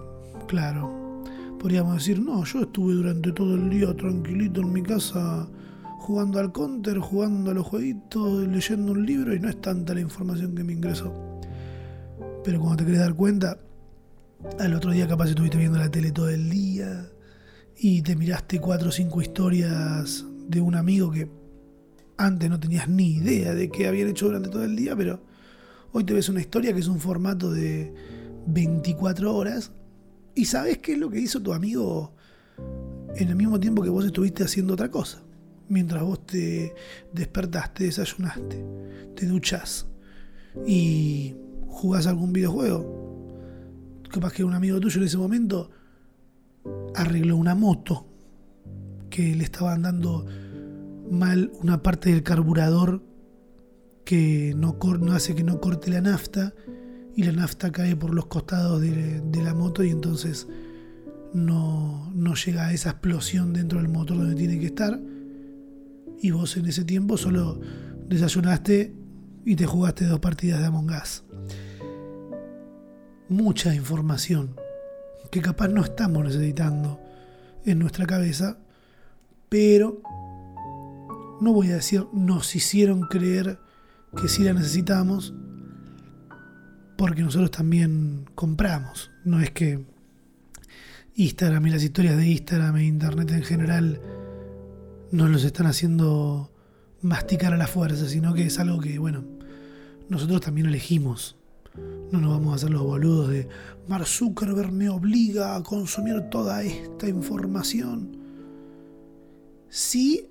claro, 0.48 1.22
podríamos 1.60 1.96
decir, 1.96 2.22
no, 2.22 2.42
yo 2.46 2.62
estuve 2.62 2.94
durante 2.94 3.34
todo 3.34 3.56
el 3.56 3.70
día 3.70 3.94
tranquilito 3.94 4.62
en 4.62 4.72
mi 4.72 4.82
casa 4.82 5.46
jugando 6.00 6.40
al 6.40 6.54
counter, 6.54 7.00
jugando 7.00 7.52
a 7.52 7.54
los 7.54 7.68
jueguitos, 7.68 8.48
leyendo 8.48 8.94
un 8.94 9.06
libro 9.06 9.36
y 9.36 9.42
no 9.42 9.50
es 9.50 9.60
tanta 9.60 9.94
la 9.94 10.00
información 10.00 10.56
que 10.56 10.64
me 10.64 10.72
ingresó. 10.72 11.14
Pero 12.46 12.62
cuando 12.62 12.78
te 12.78 12.86
querés 12.86 13.02
dar 13.02 13.14
cuenta, 13.14 13.58
al 14.58 14.74
otro 14.74 14.92
día 14.92 15.06
capaz 15.06 15.28
estuviste 15.28 15.58
viendo 15.58 15.80
la 15.80 15.92
tele 15.92 16.14
todo 16.14 16.30
el 16.30 16.50
día 16.50 17.10
y 17.76 18.04
te 18.04 18.16
miraste 18.16 18.62
cuatro 18.62 18.88
o 18.88 18.92
cinco 18.94 19.22
historias 19.22 20.26
de 20.48 20.62
un 20.62 20.76
amigo 20.76 21.12
que 21.12 21.43
antes 22.18 22.50
no 22.50 22.60
tenías 22.60 22.88
ni 22.90 23.16
idea 23.16 23.54
de 23.54 23.70
qué 23.70 23.88
habían 23.88 24.10
hecho 24.10 24.28
durante 24.28 24.50
todo 24.50 24.64
el 24.64 24.76
día, 24.76 24.96
pero 24.96 25.22
hoy 25.92 26.04
te 26.04 26.14
ves 26.14 26.30
una 26.30 26.42
historia 26.42 26.74
que 26.74 26.80
es 26.80 26.88
un 26.88 27.00
formato 27.00 27.52
de 27.52 27.94
24 28.48 29.36
horas 29.36 29.72
y 30.36 30.46
sabes 30.46 30.80
qué 30.80 30.94
es 30.94 31.00
lo 31.00 31.10
que 31.10 31.20
hizo 31.20 31.42
tu 31.42 31.54
amigo 31.54 32.16
en 33.16 33.30
el 33.30 33.36
mismo 33.36 33.60
tiempo 33.60 33.84
que 33.84 33.90
vos 33.90 34.06
estuviste 34.06 34.44
haciendo 34.44 34.74
otra 34.74 34.90
cosa. 34.90 35.24
Mientras 35.70 36.04
vos 36.04 36.26
te 36.26 36.74
despertaste, 37.14 37.86
desayunaste, 37.86 38.66
te 39.16 39.26
duchás 39.26 39.88
y 40.68 41.36
jugás 41.68 42.06
algún 42.06 42.34
videojuego 42.34 43.04
capaz 44.14 44.32
que 44.32 44.44
un 44.44 44.54
amigo 44.54 44.80
tuyo 44.80 45.02
en 45.02 45.08
ese 45.08 45.18
momento 45.18 45.72
arregló 46.94 47.36
una 47.36 47.56
moto 47.56 48.06
que 49.10 49.36
le 49.36 49.44
estaban 49.44 49.82
dando 49.82 50.28
mal 51.10 51.52
una 51.62 51.82
parte 51.84 52.12
del 52.12 52.24
carburador 52.24 53.04
que 54.06 54.54
no, 54.56 54.78
hace 55.12 55.36
que 55.36 55.44
no 55.44 55.60
corte 55.60 55.92
la 55.92 56.02
nafta 56.02 56.54
y 57.16 57.24
la 57.24 57.32
nafta 57.32 57.72
cae 57.72 57.96
por 57.96 58.14
los 58.14 58.26
costados 58.26 58.82
de, 58.82 59.22
la 59.44 59.54
moto 59.54 59.84
y 59.84 59.90
entonces 59.90 60.48
no, 61.34 62.12
no, 62.14 62.34
llega 62.36 62.68
a 62.68 62.74
esa 62.74 62.92
explosión 62.92 63.54
dentro 63.54 63.80
del 63.80 63.90
motor 63.90 64.18
donde 64.18 64.36
tiene 64.36 64.60
que 64.60 64.68
estar. 64.68 65.00
Y 66.22 66.32
vos 66.32 66.58
en 66.58 66.68
ese 66.68 66.86
tiempo 66.86 67.18
solo 67.18 67.60
desayunaste 68.08 68.96
y 69.46 69.56
te 69.56 69.66
jugaste 69.66 70.06
dos 70.06 70.20
partidas 70.20 70.60
de 70.60 70.66
Among 70.66 70.92
Us. 70.92 71.24
Mucha 73.30 73.74
información 73.74 74.56
que 75.32 75.42
capaz 75.42 75.68
no 75.68 75.84
estamos 75.84 76.24
necesitando 76.24 77.00
en 77.66 77.80
nuestra 77.80 78.06
cabeza, 78.06 78.60
pero 79.50 80.02
no 81.42 81.54
voy 81.54 81.72
a 81.72 81.76
decir 81.76 82.06
nos 82.14 82.56
hicieron 82.56 83.02
creer 83.02 83.60
que 84.16 84.28
sí 84.28 84.44
la 84.44 84.54
necesitamos, 84.54 85.34
porque 86.98 87.22
nosotros 87.22 87.52
también 87.52 88.30
compramos. 88.36 89.12
No 89.26 89.40
es 89.40 89.52
que 89.52 89.86
Instagram 91.16 91.68
y 91.68 91.70
las 91.72 91.84
historias 91.84 92.18
de 92.18 92.28
Instagram 92.28 92.78
e 92.78 92.86
Internet 92.86 93.32
en 93.32 93.44
general 93.44 94.02
nos 95.12 95.30
los 95.30 95.44
están 95.44 95.68
haciendo 95.68 96.52
masticar 97.02 97.54
a 97.54 97.58
la 97.58 97.68
fuerza, 97.68 98.08
sino 98.08 98.34
que 98.34 98.46
es 98.46 98.60
algo 98.60 98.80
que, 98.80 98.98
bueno, 99.00 99.24
nosotros 100.10 100.42
también 100.42 100.68
elegimos 100.68 101.36
no 102.12 102.20
nos 102.20 102.30
vamos 102.30 102.54
a 102.54 102.56
hacer 102.56 102.70
los 102.70 102.84
boludos 102.84 103.30
de 103.30 103.48
Mark 103.88 104.06
me 104.72 104.90
obliga 104.90 105.56
a 105.56 105.64
consumir 105.64 106.22
toda 106.30 106.64
esta 106.64 107.08
información. 107.10 108.18
Sí, 109.70 110.30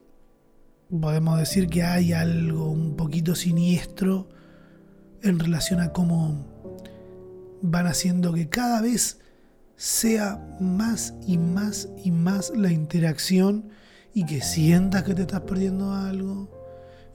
podemos 1.01 1.39
decir 1.39 1.69
que 1.69 1.83
hay 1.83 2.13
algo 2.13 2.71
un 2.71 2.97
poquito 2.97 3.35
siniestro 3.35 4.29
en 5.23 5.39
relación 5.39 5.81
a 5.81 5.93
cómo 5.93 6.47
van 7.63 7.87
haciendo 7.87 8.33
que 8.33 8.49
cada 8.49 8.83
vez 8.83 9.19
sea 9.77 10.57
más 10.61 11.15
y 11.27 11.39
más 11.39 11.89
y 12.05 12.11
más 12.11 12.53
la 12.55 12.71
interacción 12.71 13.71
y 14.13 14.27
que 14.27 14.43
sientas 14.43 15.05
que 15.05 15.15
te 15.15 15.23
estás 15.23 15.43
perdiendo 15.43 15.93
algo 15.93 16.51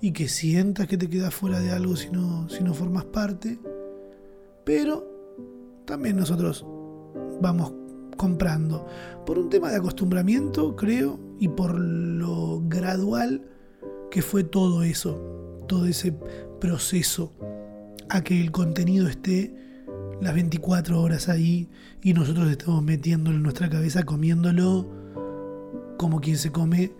y 0.01 0.12
que 0.12 0.27
sientas 0.27 0.88
que 0.88 0.98
te 0.98 1.10
quedas 1.10 1.34
fuera 1.34 1.60
de 1.60 1.72
algo 1.72 1.96
si 1.96 2.10
no, 2.10 2.50
si 2.50 2.63
no 2.63 2.74
formas 2.74 3.05
parte. 3.05 3.60
Pero 4.63 5.84
también 5.86 6.17
nosotros 6.17 6.65
vamos 7.41 7.74
comprando. 8.15 8.88
Por 9.25 9.38
un 9.38 9.50
tema 9.50 9.69
de 9.69 9.77
acostumbramiento, 9.77 10.75
creo, 10.75 11.19
y 11.39 11.48
por 11.50 11.77
lo 11.79 12.62
gradual 12.65 13.57
que 14.12 14.22
fue 14.22 14.44
todo 14.44 14.84
eso, 14.84 15.64
todo 15.68 15.86
ese 15.86 16.14
proceso 16.60 17.34
a 18.10 18.22
que 18.22 18.40
el 18.40 18.52
contenido 18.52 19.08
esté 19.08 19.54
las 20.22 20.34
24 20.34 21.02
horas 21.02 21.30
ahí 21.30 21.70
y 22.02 22.14
nosotros 22.14 22.50
estamos 22.50 22.84
metiéndolo 22.84 23.38
en 23.38 23.44
nuestra 23.44 23.70
cabeza, 23.70 24.04
comiéndolo 24.04 24.88
como 25.98 26.22
quien 26.22 26.38
se 26.38 26.52
come 26.52 26.94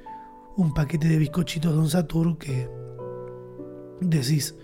un 0.56 0.74
paquete 0.74 1.08
de 1.08 1.18
bizcochitos 1.18 1.76
Don 1.76 1.90
Satur 1.90 2.38
que 2.38 2.70
decís, 4.02 4.56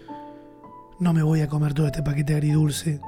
no 1.00 1.14
me 1.14 1.24
voy 1.24 1.42
a 1.42 1.48
comer 1.48 1.74
todo 1.74 1.88
este 1.88 2.04
paquete 2.04 2.34
agridulce, 2.34 3.00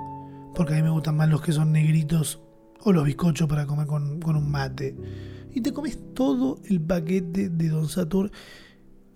porque 0.53 0.73
a 0.73 0.77
mí 0.77 0.83
me 0.83 0.89
gustan 0.89 1.17
más 1.17 1.29
los 1.29 1.41
que 1.41 1.51
son 1.51 1.71
negritos 1.71 2.41
o 2.81 2.93
los 2.93 3.03
bizcochos 3.03 3.47
para 3.47 3.65
comer 3.65 3.87
con, 3.87 4.23
un 4.23 4.51
mate. 4.51 4.95
Y 5.53 5.61
te 5.61 5.73
comes 5.73 5.97
todo 6.13 6.59
el 6.65 6.81
paquete 6.81 7.49
de 7.49 7.69
Don 7.69 7.87
Satur, 7.87 8.31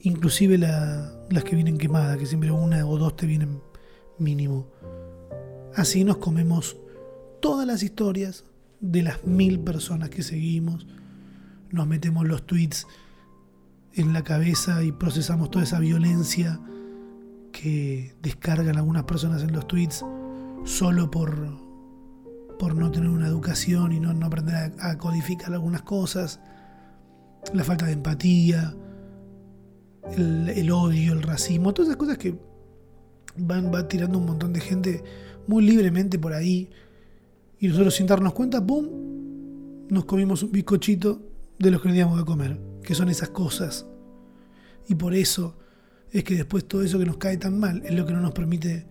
inclusive 0.02 0.58
las 0.58 1.44
que 1.44 1.56
vienen 1.56 1.78
quemadas, 1.78 2.18
que 2.18 2.26
siempre 2.26 2.52
una 2.52 2.86
o 2.86 2.98
dos 2.98 3.16
te 3.16 3.26
vienen 3.26 3.62
mínimo. 4.18 4.68
Así 5.76 6.04
nos 6.04 6.18
comemos 6.18 6.78
todas 7.42 7.66
las 7.66 7.84
historias 7.84 8.46
de 8.80 9.04
las 9.04 9.26
mil 9.26 9.60
personas 9.60 10.10
que 10.10 10.24
seguimos, 10.24 10.88
nos 11.72 11.88
metemos 11.88 12.28
los 12.28 12.46
tweets 12.46 12.88
en 13.94 14.14
la 14.14 14.24
cabeza 14.24 14.84
y 14.84 14.92
procesamos 14.92 15.52
toda 15.52 15.64
esa 15.64 15.80
violencia 15.80 16.60
que 17.52 18.16
descargan 18.22 18.78
algunas 18.78 19.04
personas 19.04 19.44
en 19.44 19.52
los 19.52 19.68
tweets 19.68 20.06
solo 20.64 21.10
por, 21.12 21.60
por 22.58 22.76
no 22.76 22.92
tener 22.92 23.10
una 23.10 23.28
educación 23.28 23.92
y 23.92 24.00
no, 24.00 24.12
aprender 24.26 24.74
a, 24.80 24.98
codificar 24.98 25.54
algunas 25.54 25.82
cosas, 25.82 26.40
la 27.54 27.64
falta 27.64 27.86
de 27.86 27.94
empatía, 27.94 28.76
el, 30.16 30.72
odio, 30.72 31.14
el 31.14 31.22
racismo, 31.22 31.74
todas 31.74 31.90
esas 31.90 31.98
cosas 31.98 32.18
que 32.18 32.36
van 33.38 33.74
va 33.74 33.88
tirando 33.88 34.18
un 34.18 34.26
montón 34.26 34.54
de 34.54 34.60
gente 34.60 35.04
muy 35.48 35.64
libremente 35.64 36.20
por 36.20 36.34
ahí 36.34 36.70
y 37.60 37.68
nosotros 37.68 37.96
sin 37.96 38.08
darnos 38.08 38.34
cuenta, 38.34 38.66
¡pum!, 38.66 38.88
nos 39.90 40.06
comimos 40.06 40.44
un 40.44 40.52
bizcochito 40.52 41.22
de 41.58 41.72
los 41.72 41.82
que 41.82 41.90
teníamos 41.90 42.20
que 42.20 42.26
comer, 42.26 42.60
que 42.84 42.96
son 42.96 43.10
esas 43.10 43.30
cosas. 43.30 43.86
Y 44.88 44.96
por 44.96 45.14
eso 45.14 45.58
es 46.12 46.24
que 46.24 46.36
después 46.36 46.66
todo 46.66 46.84
eso 46.84 46.98
que 46.98 47.06
nos 47.06 47.18
cae 47.18 47.38
tan 47.38 47.60
mal 47.60 47.82
es 47.86 47.94
lo 47.94 48.06
que 48.06 48.14
no 48.14 48.22
nos 48.22 48.32
permite 48.32 48.88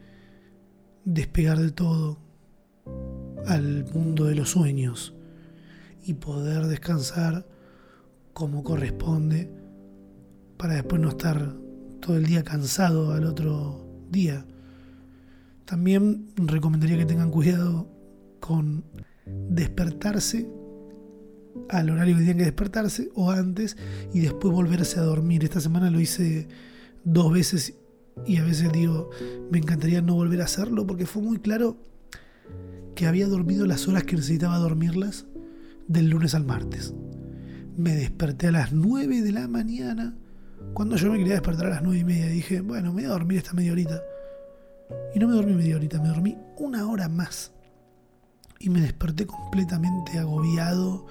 despegar 1.05 1.59
del 1.59 1.73
todo 1.73 2.19
al 3.47 3.87
mundo 3.93 4.25
de 4.25 4.35
los 4.35 4.51
sueños 4.51 5.15
y 6.05 6.15
poder 6.15 6.67
descansar 6.67 7.47
como 8.33 8.63
corresponde 8.63 9.51
para 10.59 10.75
después 10.75 11.01
no 11.01 11.09
estar 11.09 11.57
todo 12.01 12.17
el 12.17 12.27
día 12.27 12.43
cansado 12.45 13.13
al 13.13 13.25
otro 13.25 13.87
día. 14.11 14.45
También 15.65 16.29
recomendaría 16.37 16.99
que 16.99 17.07
tengan 17.07 17.31
cuidado 17.31 17.89
con 18.41 18.85
despertarse 19.51 20.49
al 21.69 21.91
horario 21.91 22.15
que 22.17 22.23
tienen 22.23 22.39
que 22.39 22.45
despertarse 22.45 23.11
o 23.15 23.31
antes 23.31 23.77
y 24.13 24.21
después 24.21 24.53
volverse 24.53 24.99
a 24.99 25.03
dormir. 25.03 25.45
Esta 25.45 25.61
semana 25.61 25.91
lo 25.91 26.01
hice 26.01 26.49
dos 27.05 27.33
veces 27.33 27.75
y 28.27 28.39
a 28.39 28.45
veces 28.45 28.73
digo, 28.73 29.11
me 29.51 29.59
encantaría 29.59 30.03
no 30.03 30.15
volver 30.15 30.41
a 30.41 30.45
hacerlo 30.45 30.87
porque 30.87 31.07
fue 31.07 31.23
muy 31.23 31.39
claro 31.39 31.77
que 32.95 33.07
había 33.07 33.29
dormido 33.29 33.67
las 33.67 33.87
horas 33.87 34.05
que 34.05 34.17
necesitaba 34.17 34.59
dormirlas 34.59 35.27
del 35.87 36.11
lunes 36.11 36.35
al 36.35 36.45
martes. 36.45 36.95
Me 37.77 37.95
desperté 37.95 38.49
a 38.49 38.53
las 38.53 38.73
9 38.73 39.23
de 39.23 39.33
la 39.33 39.47
mañana 39.47 40.17
cuando 40.79 40.95
yo 40.95 41.11
me 41.11 41.19
quería 41.19 41.33
despertar 41.33 41.67
a 41.67 41.71
las 41.71 41.83
9 41.83 41.99
y 41.99 42.05
media. 42.05 42.27
Dije, 42.27 42.61
bueno, 42.61 42.93
me 42.93 43.03
voy 43.03 43.11
a 43.11 43.13
dormir 43.15 43.39
esta 43.39 43.53
media 43.53 43.73
horita. 43.73 44.01
Y 45.13 45.19
no 45.19 45.27
me 45.27 45.35
dormí 45.35 45.53
media 45.53 45.75
horita, 45.75 46.01
me 46.01 46.07
dormí 46.07 46.39
una 46.57 46.87
hora 46.87 47.09
más 47.09 47.51
y 48.61 48.71
me 48.71 48.81
desperté 48.81 49.27
completamente 49.27 50.21
agobiado, 50.21 51.05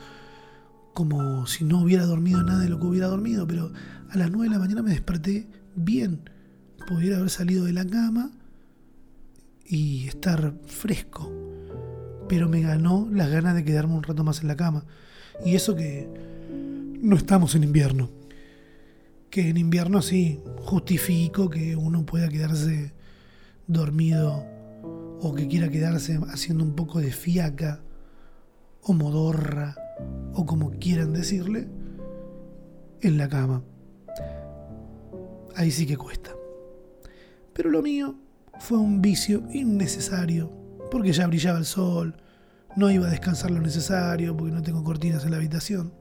como 0.93 1.45
si 1.47 1.65
no 1.65 1.81
hubiera 1.81 2.05
dormido 2.05 2.41
nada 2.43 2.59
de 2.59 2.69
lo 2.69 2.79
que 2.79 2.85
hubiera 2.85 3.07
dormido, 3.07 3.45
pero 3.45 3.73
a 4.09 4.17
las 4.17 4.31
9 4.31 4.45
de 4.45 4.55
la 4.55 4.59
mañana 4.59 4.83
me 4.83 4.91
desperté 4.91 5.49
bien. 5.75 6.29
Pudiera 6.87 7.17
haber 7.17 7.29
salido 7.29 7.65
de 7.65 7.73
la 7.73 7.85
cama 7.85 8.31
y 9.65 10.07
estar 10.07 10.53
fresco, 10.65 11.29
pero 12.29 12.47
me 12.47 12.61
ganó 12.61 13.09
las 13.11 13.29
ganas 13.29 13.53
de 13.53 13.65
quedarme 13.65 13.95
un 13.95 14.03
rato 14.03 14.23
más 14.23 14.39
en 14.39 14.47
la 14.47 14.55
cama. 14.55 14.85
Y 15.43 15.55
eso 15.55 15.75
que 15.75 16.07
no 17.01 17.17
estamos 17.17 17.53
en 17.55 17.65
invierno. 17.65 18.26
Que 19.29 19.49
en 19.49 19.57
invierno 19.57 20.01
sí, 20.01 20.41
justifico 20.59 21.49
que 21.49 21.75
uno 21.75 22.05
pueda 22.05 22.29
quedarse 22.29 22.93
dormido 23.67 24.45
o 25.19 25.33
que 25.35 25.47
quiera 25.47 25.69
quedarse 25.69 26.19
haciendo 26.29 26.63
un 26.63 26.75
poco 26.75 26.99
de 26.99 27.11
fiaca 27.11 27.81
o 28.81 28.93
modorra 28.93 29.75
o 30.33 30.45
como 30.45 30.71
quieran 30.71 31.13
decirle 31.13 31.67
en 33.01 33.17
la 33.17 33.27
cama. 33.27 33.63
Ahí 35.55 35.71
sí 35.71 35.85
que 35.85 35.97
cuesta. 35.97 36.31
Pero 37.53 37.69
lo 37.69 37.81
mío 37.81 38.15
fue 38.59 38.77
un 38.77 39.01
vicio 39.01 39.43
innecesario 39.51 40.51
porque 40.91 41.11
ya 41.11 41.27
brillaba 41.27 41.57
el 41.57 41.65
sol, 41.65 42.15
no 42.75 42.91
iba 42.91 43.07
a 43.07 43.11
descansar 43.11 43.51
lo 43.51 43.59
necesario 43.59 44.37
porque 44.37 44.53
no 44.53 44.61
tengo 44.61 44.83
cortinas 44.83 45.25
en 45.25 45.31
la 45.31 45.37
habitación. 45.37 45.93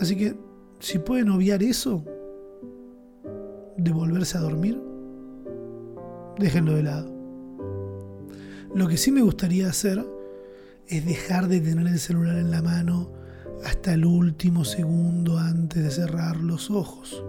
Así 0.00 0.16
que 0.16 0.36
si 0.78 0.98
pueden 0.98 1.30
obviar 1.30 1.62
eso 1.62 2.04
de 3.76 3.90
volverse 3.92 4.38
a 4.38 4.40
dormir, 4.40 4.80
déjenlo 6.38 6.74
de 6.74 6.82
lado. 6.82 7.18
Lo 8.74 8.86
que 8.86 8.96
sí 8.96 9.10
me 9.10 9.22
gustaría 9.22 9.68
hacer 9.68 10.04
es 10.86 11.04
dejar 11.04 11.48
de 11.48 11.60
tener 11.60 11.86
el 11.86 11.98
celular 11.98 12.38
en 12.38 12.50
la 12.50 12.62
mano 12.62 13.12
hasta 13.64 13.94
el 13.94 14.04
último 14.04 14.64
segundo 14.64 15.38
antes 15.38 15.82
de 15.82 15.90
cerrar 15.90 16.36
los 16.36 16.70
ojos. 16.70 17.24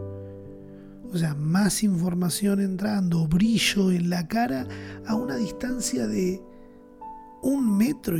O 1.11 1.17
sea, 1.17 1.33
más 1.33 1.81
información 1.83 2.59
entrando, 2.59 3.27
brillo 3.27 3.91
en 3.91 4.09
la 4.11 4.27
cara 4.27 4.67
a 5.07 5.15
una 5.15 5.37
distancia 5.37 6.07
de 6.07 6.39
un 7.41 7.77
metro, 7.77 8.17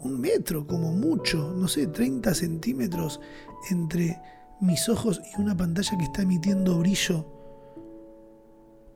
un 0.00 0.20
metro 0.20 0.66
como 0.66 0.92
mucho, 0.92 1.54
no 1.56 1.68
sé, 1.68 1.86
30 1.86 2.34
centímetros 2.34 3.20
entre 3.70 4.20
mis 4.60 4.88
ojos 4.88 5.20
y 5.36 5.40
una 5.40 5.56
pantalla 5.56 5.98
que 5.98 6.04
está 6.04 6.22
emitiendo 6.22 6.78
brillo 6.78 7.26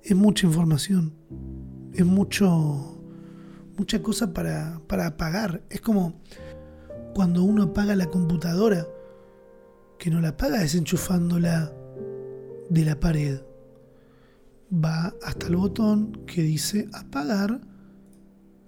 es 0.03 0.17
mucha 0.17 0.47
información, 0.47 1.13
es 1.93 2.07
mucho, 2.07 2.99
mucha 3.77 4.03
cosa 4.03 4.33
para, 4.33 4.81
para 4.87 5.09
apagar. 5.09 5.63
Es 5.71 5.81
como 5.81 6.21
cuando 7.15 7.43
uno 7.43 7.65
apaga 7.65 7.97
la 7.97 8.07
computadora, 8.07 8.87
que 9.99 10.11
no 10.11 10.21
la 10.21 10.29
apaga 10.29 10.61
desenchufándola 10.61 11.73
de 12.71 12.85
la 12.85 12.99
pared. 13.01 13.43
Va 14.73 15.15
hasta 15.23 15.49
el 15.49 15.57
botón 15.57 16.25
que 16.27 16.43
dice 16.43 16.89
apagar 16.93 17.61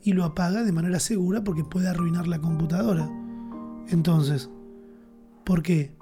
y 0.02 0.12
lo 0.12 0.24
apaga 0.24 0.64
de 0.64 0.72
manera 0.72 0.98
segura 0.98 1.44
porque 1.44 1.64
puede 1.64 1.88
arruinar 1.88 2.26
la 2.26 2.40
computadora. 2.40 3.08
Entonces, 3.88 4.50
¿por 5.44 5.62
qué 5.62 5.96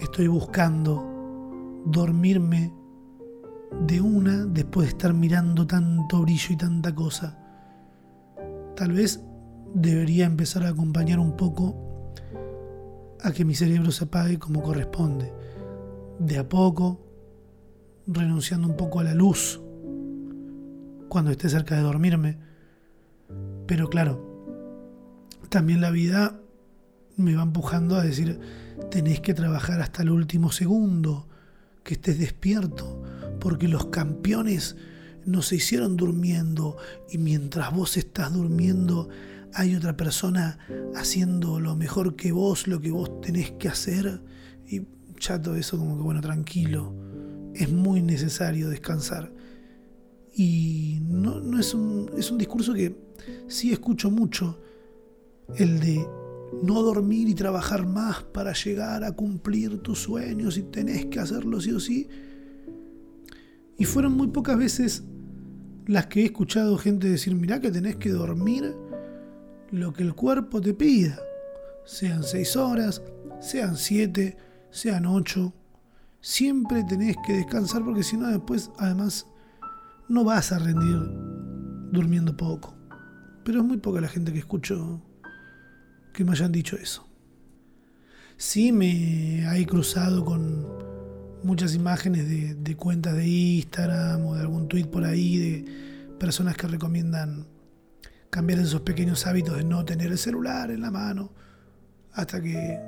estoy 0.00 0.28
buscando 0.28 1.82
dormirme 1.84 2.72
de 3.86 4.00
una 4.00 4.44
después 4.46 4.88
de 4.88 4.90
estar 4.92 5.14
mirando 5.14 5.66
tanto 5.66 6.22
brillo 6.22 6.54
y 6.54 6.56
tanta 6.56 6.94
cosa. 6.94 7.38
Tal 8.76 8.92
vez 8.92 9.22
debería 9.74 10.26
empezar 10.26 10.64
a 10.64 10.70
acompañar 10.70 11.18
un 11.18 11.36
poco 11.36 12.12
a 13.22 13.32
que 13.32 13.44
mi 13.44 13.54
cerebro 13.54 13.90
se 13.90 14.04
apague 14.04 14.38
como 14.38 14.62
corresponde. 14.62 15.32
De 16.18 16.38
a 16.38 16.48
poco, 16.48 17.00
renunciando 18.06 18.66
un 18.68 18.76
poco 18.76 19.00
a 19.00 19.04
la 19.04 19.14
luz 19.14 19.60
cuando 21.08 21.30
esté 21.30 21.48
cerca 21.48 21.76
de 21.76 21.82
dormirme. 21.82 22.38
Pero 23.66 23.88
claro, 23.88 24.30
también 25.48 25.80
la 25.80 25.90
vida 25.90 26.39
me 27.20 27.34
va 27.34 27.42
empujando 27.42 27.96
a 27.96 28.02
decir, 28.02 28.38
tenés 28.90 29.20
que 29.20 29.34
trabajar 29.34 29.80
hasta 29.80 30.02
el 30.02 30.10
último 30.10 30.50
segundo, 30.52 31.28
que 31.82 31.94
estés 31.94 32.18
despierto, 32.18 33.02
porque 33.40 33.68
los 33.68 33.86
campeones 33.86 34.76
no 35.24 35.42
se 35.42 35.56
hicieron 35.56 35.96
durmiendo 35.96 36.76
y 37.10 37.18
mientras 37.18 37.72
vos 37.72 37.96
estás 37.96 38.32
durmiendo 38.32 39.08
hay 39.54 39.74
otra 39.74 39.96
persona 39.96 40.58
haciendo 40.94 41.60
lo 41.60 41.76
mejor 41.76 42.16
que 42.16 42.32
vos, 42.32 42.66
lo 42.66 42.80
que 42.80 42.90
vos 42.90 43.20
tenés 43.20 43.50
que 43.52 43.68
hacer 43.68 44.22
y 44.66 44.82
chato 45.18 45.54
eso 45.56 45.78
como 45.78 45.96
que 45.96 46.02
bueno, 46.02 46.20
tranquilo, 46.20 46.94
es 47.54 47.70
muy 47.70 48.02
necesario 48.02 48.68
descansar. 48.68 49.32
Y 50.34 50.98
no, 51.02 51.40
no 51.40 51.58
es, 51.58 51.74
un, 51.74 52.10
es 52.16 52.30
un 52.30 52.38
discurso 52.38 52.72
que 52.72 52.96
sí 53.48 53.72
escucho 53.72 54.10
mucho, 54.10 54.60
el 55.56 55.80
de 55.80 56.06
no 56.62 56.82
dormir 56.82 57.28
y 57.28 57.34
trabajar 57.34 57.86
más 57.86 58.22
para 58.22 58.52
llegar 58.52 59.04
a 59.04 59.12
cumplir 59.12 59.78
tus 59.78 60.00
sueños 60.00 60.58
y 60.58 60.62
tenés 60.62 61.06
que 61.06 61.20
hacerlo 61.20 61.60
sí 61.60 61.72
o 61.72 61.80
sí 61.80 62.08
y 63.80 63.86
fueron 63.86 64.12
muy 64.12 64.28
pocas 64.28 64.58
veces 64.58 65.04
las 65.86 66.06
que 66.06 66.20
he 66.20 66.24
escuchado 66.26 66.76
gente 66.76 67.08
decir, 67.08 67.34
mirá 67.34 67.60
que 67.60 67.70
tenés 67.70 67.96
que 67.96 68.10
dormir 68.10 68.76
lo 69.70 69.94
que 69.94 70.02
el 70.02 70.14
cuerpo 70.14 70.60
te 70.60 70.74
pida. 70.74 71.18
Sean 71.86 72.22
seis 72.22 72.56
horas, 72.56 73.02
sean 73.40 73.78
siete, 73.78 74.36
sean 74.70 75.06
ocho. 75.06 75.54
Siempre 76.20 76.84
tenés 76.84 77.16
que 77.26 77.32
descansar 77.32 77.82
porque 77.82 78.02
si 78.02 78.18
no 78.18 78.28
después 78.28 78.70
además 78.76 79.26
no 80.10 80.24
vas 80.24 80.52
a 80.52 80.58
rendir 80.58 81.00
durmiendo 81.90 82.36
poco. 82.36 82.76
Pero 83.44 83.60
es 83.60 83.64
muy 83.64 83.78
poca 83.78 84.02
la 84.02 84.08
gente 84.08 84.30
que 84.30 84.40
escucho 84.40 85.00
que 86.20 86.24
me 86.26 86.32
hayan 86.32 86.52
dicho 86.52 86.76
eso. 86.76 87.08
Sí 88.36 88.72
me 88.72 89.46
hay 89.48 89.64
cruzado 89.64 90.22
con 90.22 90.66
muchas 91.42 91.74
imágenes 91.74 92.28
de, 92.62 92.76
cuentas 92.76 93.16
de 93.16 93.26
Instagram 93.26 94.26
o 94.26 94.34
de 94.34 94.42
algún 94.42 94.68
tweet 94.68 94.84
por 94.84 95.04
ahí 95.04 95.38
de 95.38 95.64
personas 96.18 96.58
que 96.58 96.66
recomiendan 96.66 97.46
cambiar 98.28 98.58
esos 98.58 98.82
pequeños 98.82 99.26
hábitos 99.26 99.56
de 99.56 99.64
no 99.64 99.82
tener 99.86 100.12
el 100.12 100.18
celular 100.18 100.70
en 100.70 100.82
la 100.82 100.90
mano 100.90 101.32
hasta 102.12 102.42
que 102.42 102.78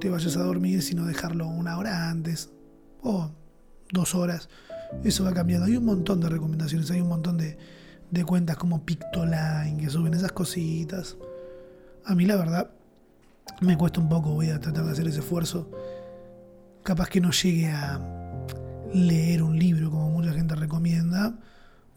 te 0.00 0.08
vayas 0.08 0.36
a 0.36 0.44
dormir, 0.44 0.80
sino 0.82 1.06
dejarlo 1.06 1.48
una 1.48 1.76
hora 1.76 2.08
antes 2.08 2.50
o 3.02 3.32
dos 3.90 4.14
horas. 4.14 4.48
eso 5.02 5.24
va 5.24 5.34
cambiando. 5.34 5.66
Hay 5.66 5.76
un 5.76 5.86
montón 5.86 6.20
de 6.20 6.28
recomendaciones, 6.28 6.88
hay 6.92 7.00
un 7.00 7.08
montón 7.08 7.36
de, 7.36 7.58
de 8.12 8.24
cuentas 8.24 8.56
como 8.56 8.84
Pictoline 8.86 9.76
que 9.76 9.90
suben 9.90 10.14
esas 10.14 10.30
cositas. 10.30 11.16
A 12.04 12.14
mí 12.14 12.24
la 12.24 12.36
verdad 12.36 12.70
me 13.60 13.76
cuesta 13.76 14.00
un 14.00 14.08
poco, 14.08 14.30
voy 14.30 14.50
a 14.50 14.58
tratar 14.58 14.84
de 14.84 14.92
hacer 14.92 15.06
ese 15.06 15.20
esfuerzo. 15.20 15.70
Capaz 16.82 17.08
que 17.08 17.20
no 17.20 17.30
llegue 17.30 17.68
a 17.68 18.00
leer 18.92 19.42
un 19.42 19.58
libro 19.58 19.90
como 19.90 20.08
mucha 20.10 20.32
gente 20.32 20.54
recomienda, 20.54 21.38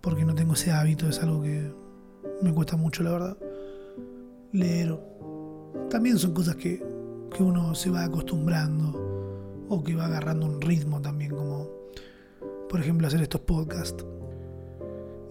porque 0.02 0.26
no 0.26 0.36
tengo 0.36 0.54
ese 0.54 0.72
hábito, 0.72 1.08
es 1.08 1.22
algo 1.22 1.42
que 1.42 1.72
me 2.42 2.54
cuesta 2.54 2.76
mucho, 2.76 3.04
la 3.04 3.12
verdad. 3.12 3.38
Leer. 4.52 5.00
También 5.90 6.20
son 6.20 6.34
cosas 6.34 6.56
que, 6.56 6.84
que 7.36 7.44
uno 7.44 7.74
se 7.76 7.90
va 7.90 8.04
acostumbrando 8.04 9.66
o 9.70 9.84
que 9.84 9.96
va 9.96 10.06
agarrando 10.06 10.46
un 10.46 10.62
ritmo 10.62 11.02
también, 11.02 11.32
como 11.32 11.70
por 12.70 12.82
ejemplo 12.82 13.08
hacer 13.08 13.22
estos 13.22 13.42
podcasts. 13.42 14.06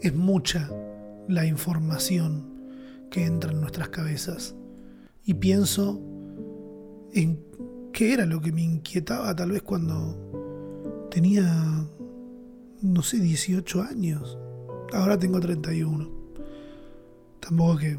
Es 0.00 0.14
mucha 0.14 0.70
la 1.28 1.44
información 1.44 2.50
que 3.10 3.26
entra 3.26 3.52
en 3.52 3.60
nuestras 3.60 3.90
cabezas 3.90 4.56
y 5.24 5.34
pienso 5.34 6.00
en 7.12 7.38
qué 7.92 8.12
era 8.12 8.26
lo 8.26 8.40
que 8.40 8.52
me 8.52 8.62
inquietaba 8.62 9.34
tal 9.36 9.52
vez 9.52 9.62
cuando 9.62 11.08
tenía, 11.10 11.86
no 12.80 13.02
sé, 13.02 13.20
18 13.20 13.82
años. 13.82 14.38
Ahora 14.92 15.18
tengo 15.18 15.40
31. 15.40 16.10
Tampoco 17.40 17.78
que 17.78 17.98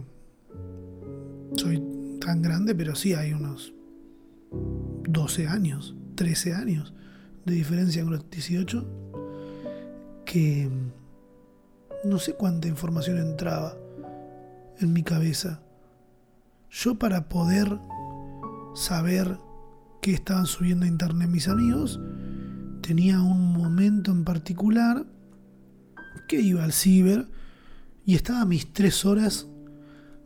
soy 1.55 1.81
tan 2.19 2.41
grande, 2.41 2.75
pero 2.75 2.95
sí 2.95 3.13
hay 3.13 3.33
unos 3.33 3.73
12 4.51 5.47
años, 5.47 5.95
13 6.15 6.53
años 6.53 6.93
de 7.45 7.53
diferencia 7.53 8.03
con 8.03 8.13
los 8.13 8.29
18, 8.29 8.85
que 10.25 10.69
no 12.03 12.19
sé 12.19 12.33
cuánta 12.33 12.67
información 12.67 13.17
entraba 13.17 13.77
en 14.79 14.93
mi 14.93 15.03
cabeza. 15.03 15.62
Yo 16.75 16.95
para 16.95 17.29
poder 17.29 17.79
saber 18.73 19.37
qué 20.01 20.11
estaban 20.11 20.47
subiendo 20.47 20.85
a 20.85 20.87
internet 20.87 21.29
mis 21.29 21.47
amigos, 21.47 21.99
tenía 22.81 23.21
un 23.21 23.53
momento 23.53 24.11
en 24.11 24.23
particular 24.23 25.05
que 26.27 26.41
iba 26.41 26.63
al 26.63 26.73
ciber 26.73 27.27
y 28.07 28.15
estaba 28.15 28.43
mis 28.45 28.73
tres 28.73 29.05
horas 29.05 29.47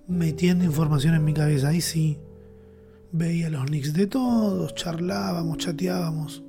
metiendo 0.07 0.63
información 0.63 1.15
en 1.15 1.25
mi 1.25 1.33
cabeza. 1.33 1.67
Ahí 1.67 1.81
sí, 1.81 2.17
veía 3.11 3.49
los 3.49 3.69
nicks 3.69 3.91
de 3.91 4.07
todos, 4.07 4.73
charlábamos, 4.73 5.57
chateábamos, 5.57 6.43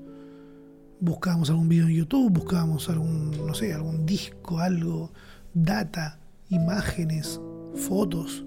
buscábamos 1.00 1.50
algún 1.50 1.68
video 1.68 1.88
en 1.88 1.96
YouTube, 1.96 2.30
buscábamos 2.30 2.88
algún, 2.88 3.32
no 3.44 3.52
sé, 3.52 3.74
algún 3.74 4.06
disco, 4.06 4.61
algo, 4.61 5.12
data, 5.54 6.20
imágenes, 6.50 7.40
fotos. 7.74 8.44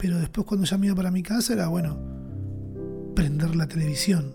Pero 0.00 0.18
después 0.18 0.46
cuando 0.46 0.66
ya 0.66 0.78
me 0.78 0.86
iba 0.86 0.94
para 0.94 1.10
mi 1.10 1.22
casa 1.22 1.52
era, 1.52 1.68
bueno, 1.68 1.98
prender 3.14 3.54
la 3.54 3.68
televisión 3.68 4.34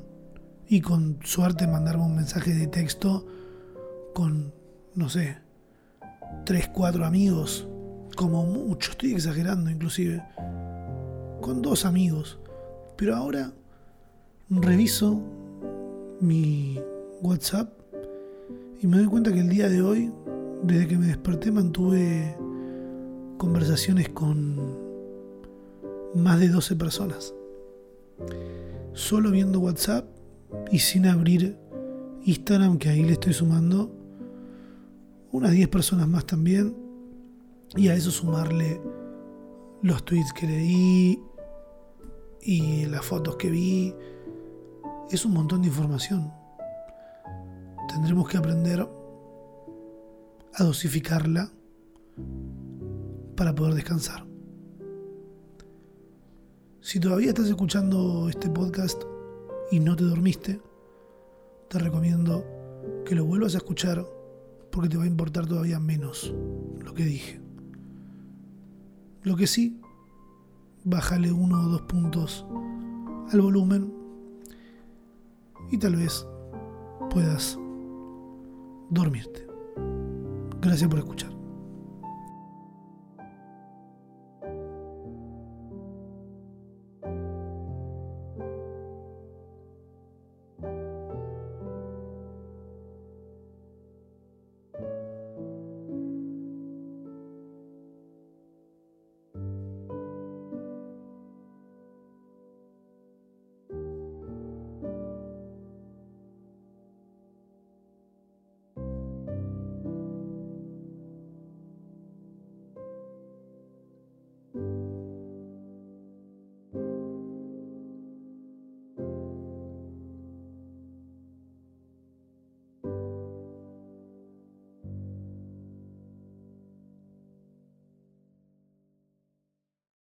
y 0.67 0.79
con 0.79 1.17
suerte 1.23 1.65
mandarme 1.65 2.03
un 2.03 2.15
mensaje 2.15 2.53
de 2.53 2.67
texto 2.67 3.25
con, 4.13 4.53
no 4.93 5.09
sé, 5.09 5.39
tres, 6.45 6.67
cuatro 6.67 7.03
amigos, 7.03 7.67
como 8.15 8.43
mucho, 8.43 8.91
estoy 8.91 9.13
exagerando 9.13 9.71
inclusive, 9.71 10.23
con 11.41 11.63
dos 11.63 11.83
amigos. 11.83 12.37
Pero 12.95 13.15
ahora 13.15 13.51
reviso 14.51 15.19
mi 16.21 16.79
WhatsApp 17.23 17.71
y 18.83 18.85
me 18.85 18.97
doy 18.97 19.07
cuenta 19.07 19.33
que 19.33 19.39
el 19.39 19.49
día 19.49 19.67
de 19.67 19.81
hoy, 19.81 20.13
desde 20.61 20.87
que 20.87 20.97
me 20.99 21.07
desperté, 21.07 21.51
mantuve 21.51 22.37
conversaciones 23.39 24.09
con 24.09 24.84
más 26.15 26.39
de 26.39 26.47
12 26.47 26.75
personas. 26.75 27.33
Solo 28.93 29.31
viendo 29.31 29.59
WhatsApp 29.59 30.07
y 30.71 30.79
sin 30.79 31.05
abrir 31.05 31.57
Instagram, 32.23 32.77
que 32.79 32.89
ahí 32.89 33.03
le 33.03 33.13
estoy 33.13 33.33
sumando 33.33 33.91
unas 35.31 35.51
10 35.51 35.67
personas 35.67 36.07
más 36.07 36.25
también. 36.25 36.75
Y 37.75 37.89
a 37.89 37.95
eso 37.95 38.09
sumarle 38.09 38.79
los 39.81 40.05
tweets 40.05 40.31
que 40.33 40.47
leí 40.47 41.19
y 42.41 42.85
las 42.85 43.05
fotos 43.05 43.35
que 43.35 43.49
vi. 43.49 43.93
Es 45.11 45.25
un 45.25 45.33
montón 45.33 45.61
de 45.61 45.67
información. 45.67 46.31
Tendremos 47.89 48.29
que 48.29 48.37
aprender 48.37 48.87
a 50.53 50.63
dosificarla 50.63 51.51
para 53.35 53.53
poder 53.53 53.73
descansar. 53.73 54.34
Si 56.85 56.99
todavía 56.99 57.29
estás 57.29 57.47
escuchando 57.47 58.29
este 58.29 58.47
podcast 58.47 59.01
y 59.71 59.79
no 59.79 59.95
te 59.95 60.03
dormiste, 60.03 60.61
te 61.67 61.79
recomiendo 61.79 62.45
que 63.07 63.15
lo 63.15 63.25
vuelvas 63.25 63.55
a 63.55 63.57
escuchar 63.57 64.05
porque 64.71 64.89
te 64.89 64.95
va 64.95 65.05
a 65.05 65.07
importar 65.07 65.47
todavía 65.47 65.79
menos 65.79 66.31
lo 66.79 66.93
que 66.93 67.03
dije. 67.03 67.41
Lo 69.23 69.35
que 69.35 69.47
sí, 69.47 69.81
bájale 70.83 71.31
uno 71.31 71.59
o 71.59 71.69
dos 71.69 71.81
puntos 71.81 72.45
al 73.31 73.41
volumen 73.41 73.91
y 75.71 75.79
tal 75.79 75.95
vez 75.95 76.27
puedas 77.09 77.57
dormirte. 78.91 79.47
Gracias 80.61 80.87
por 80.87 80.99
escuchar. 80.99 81.34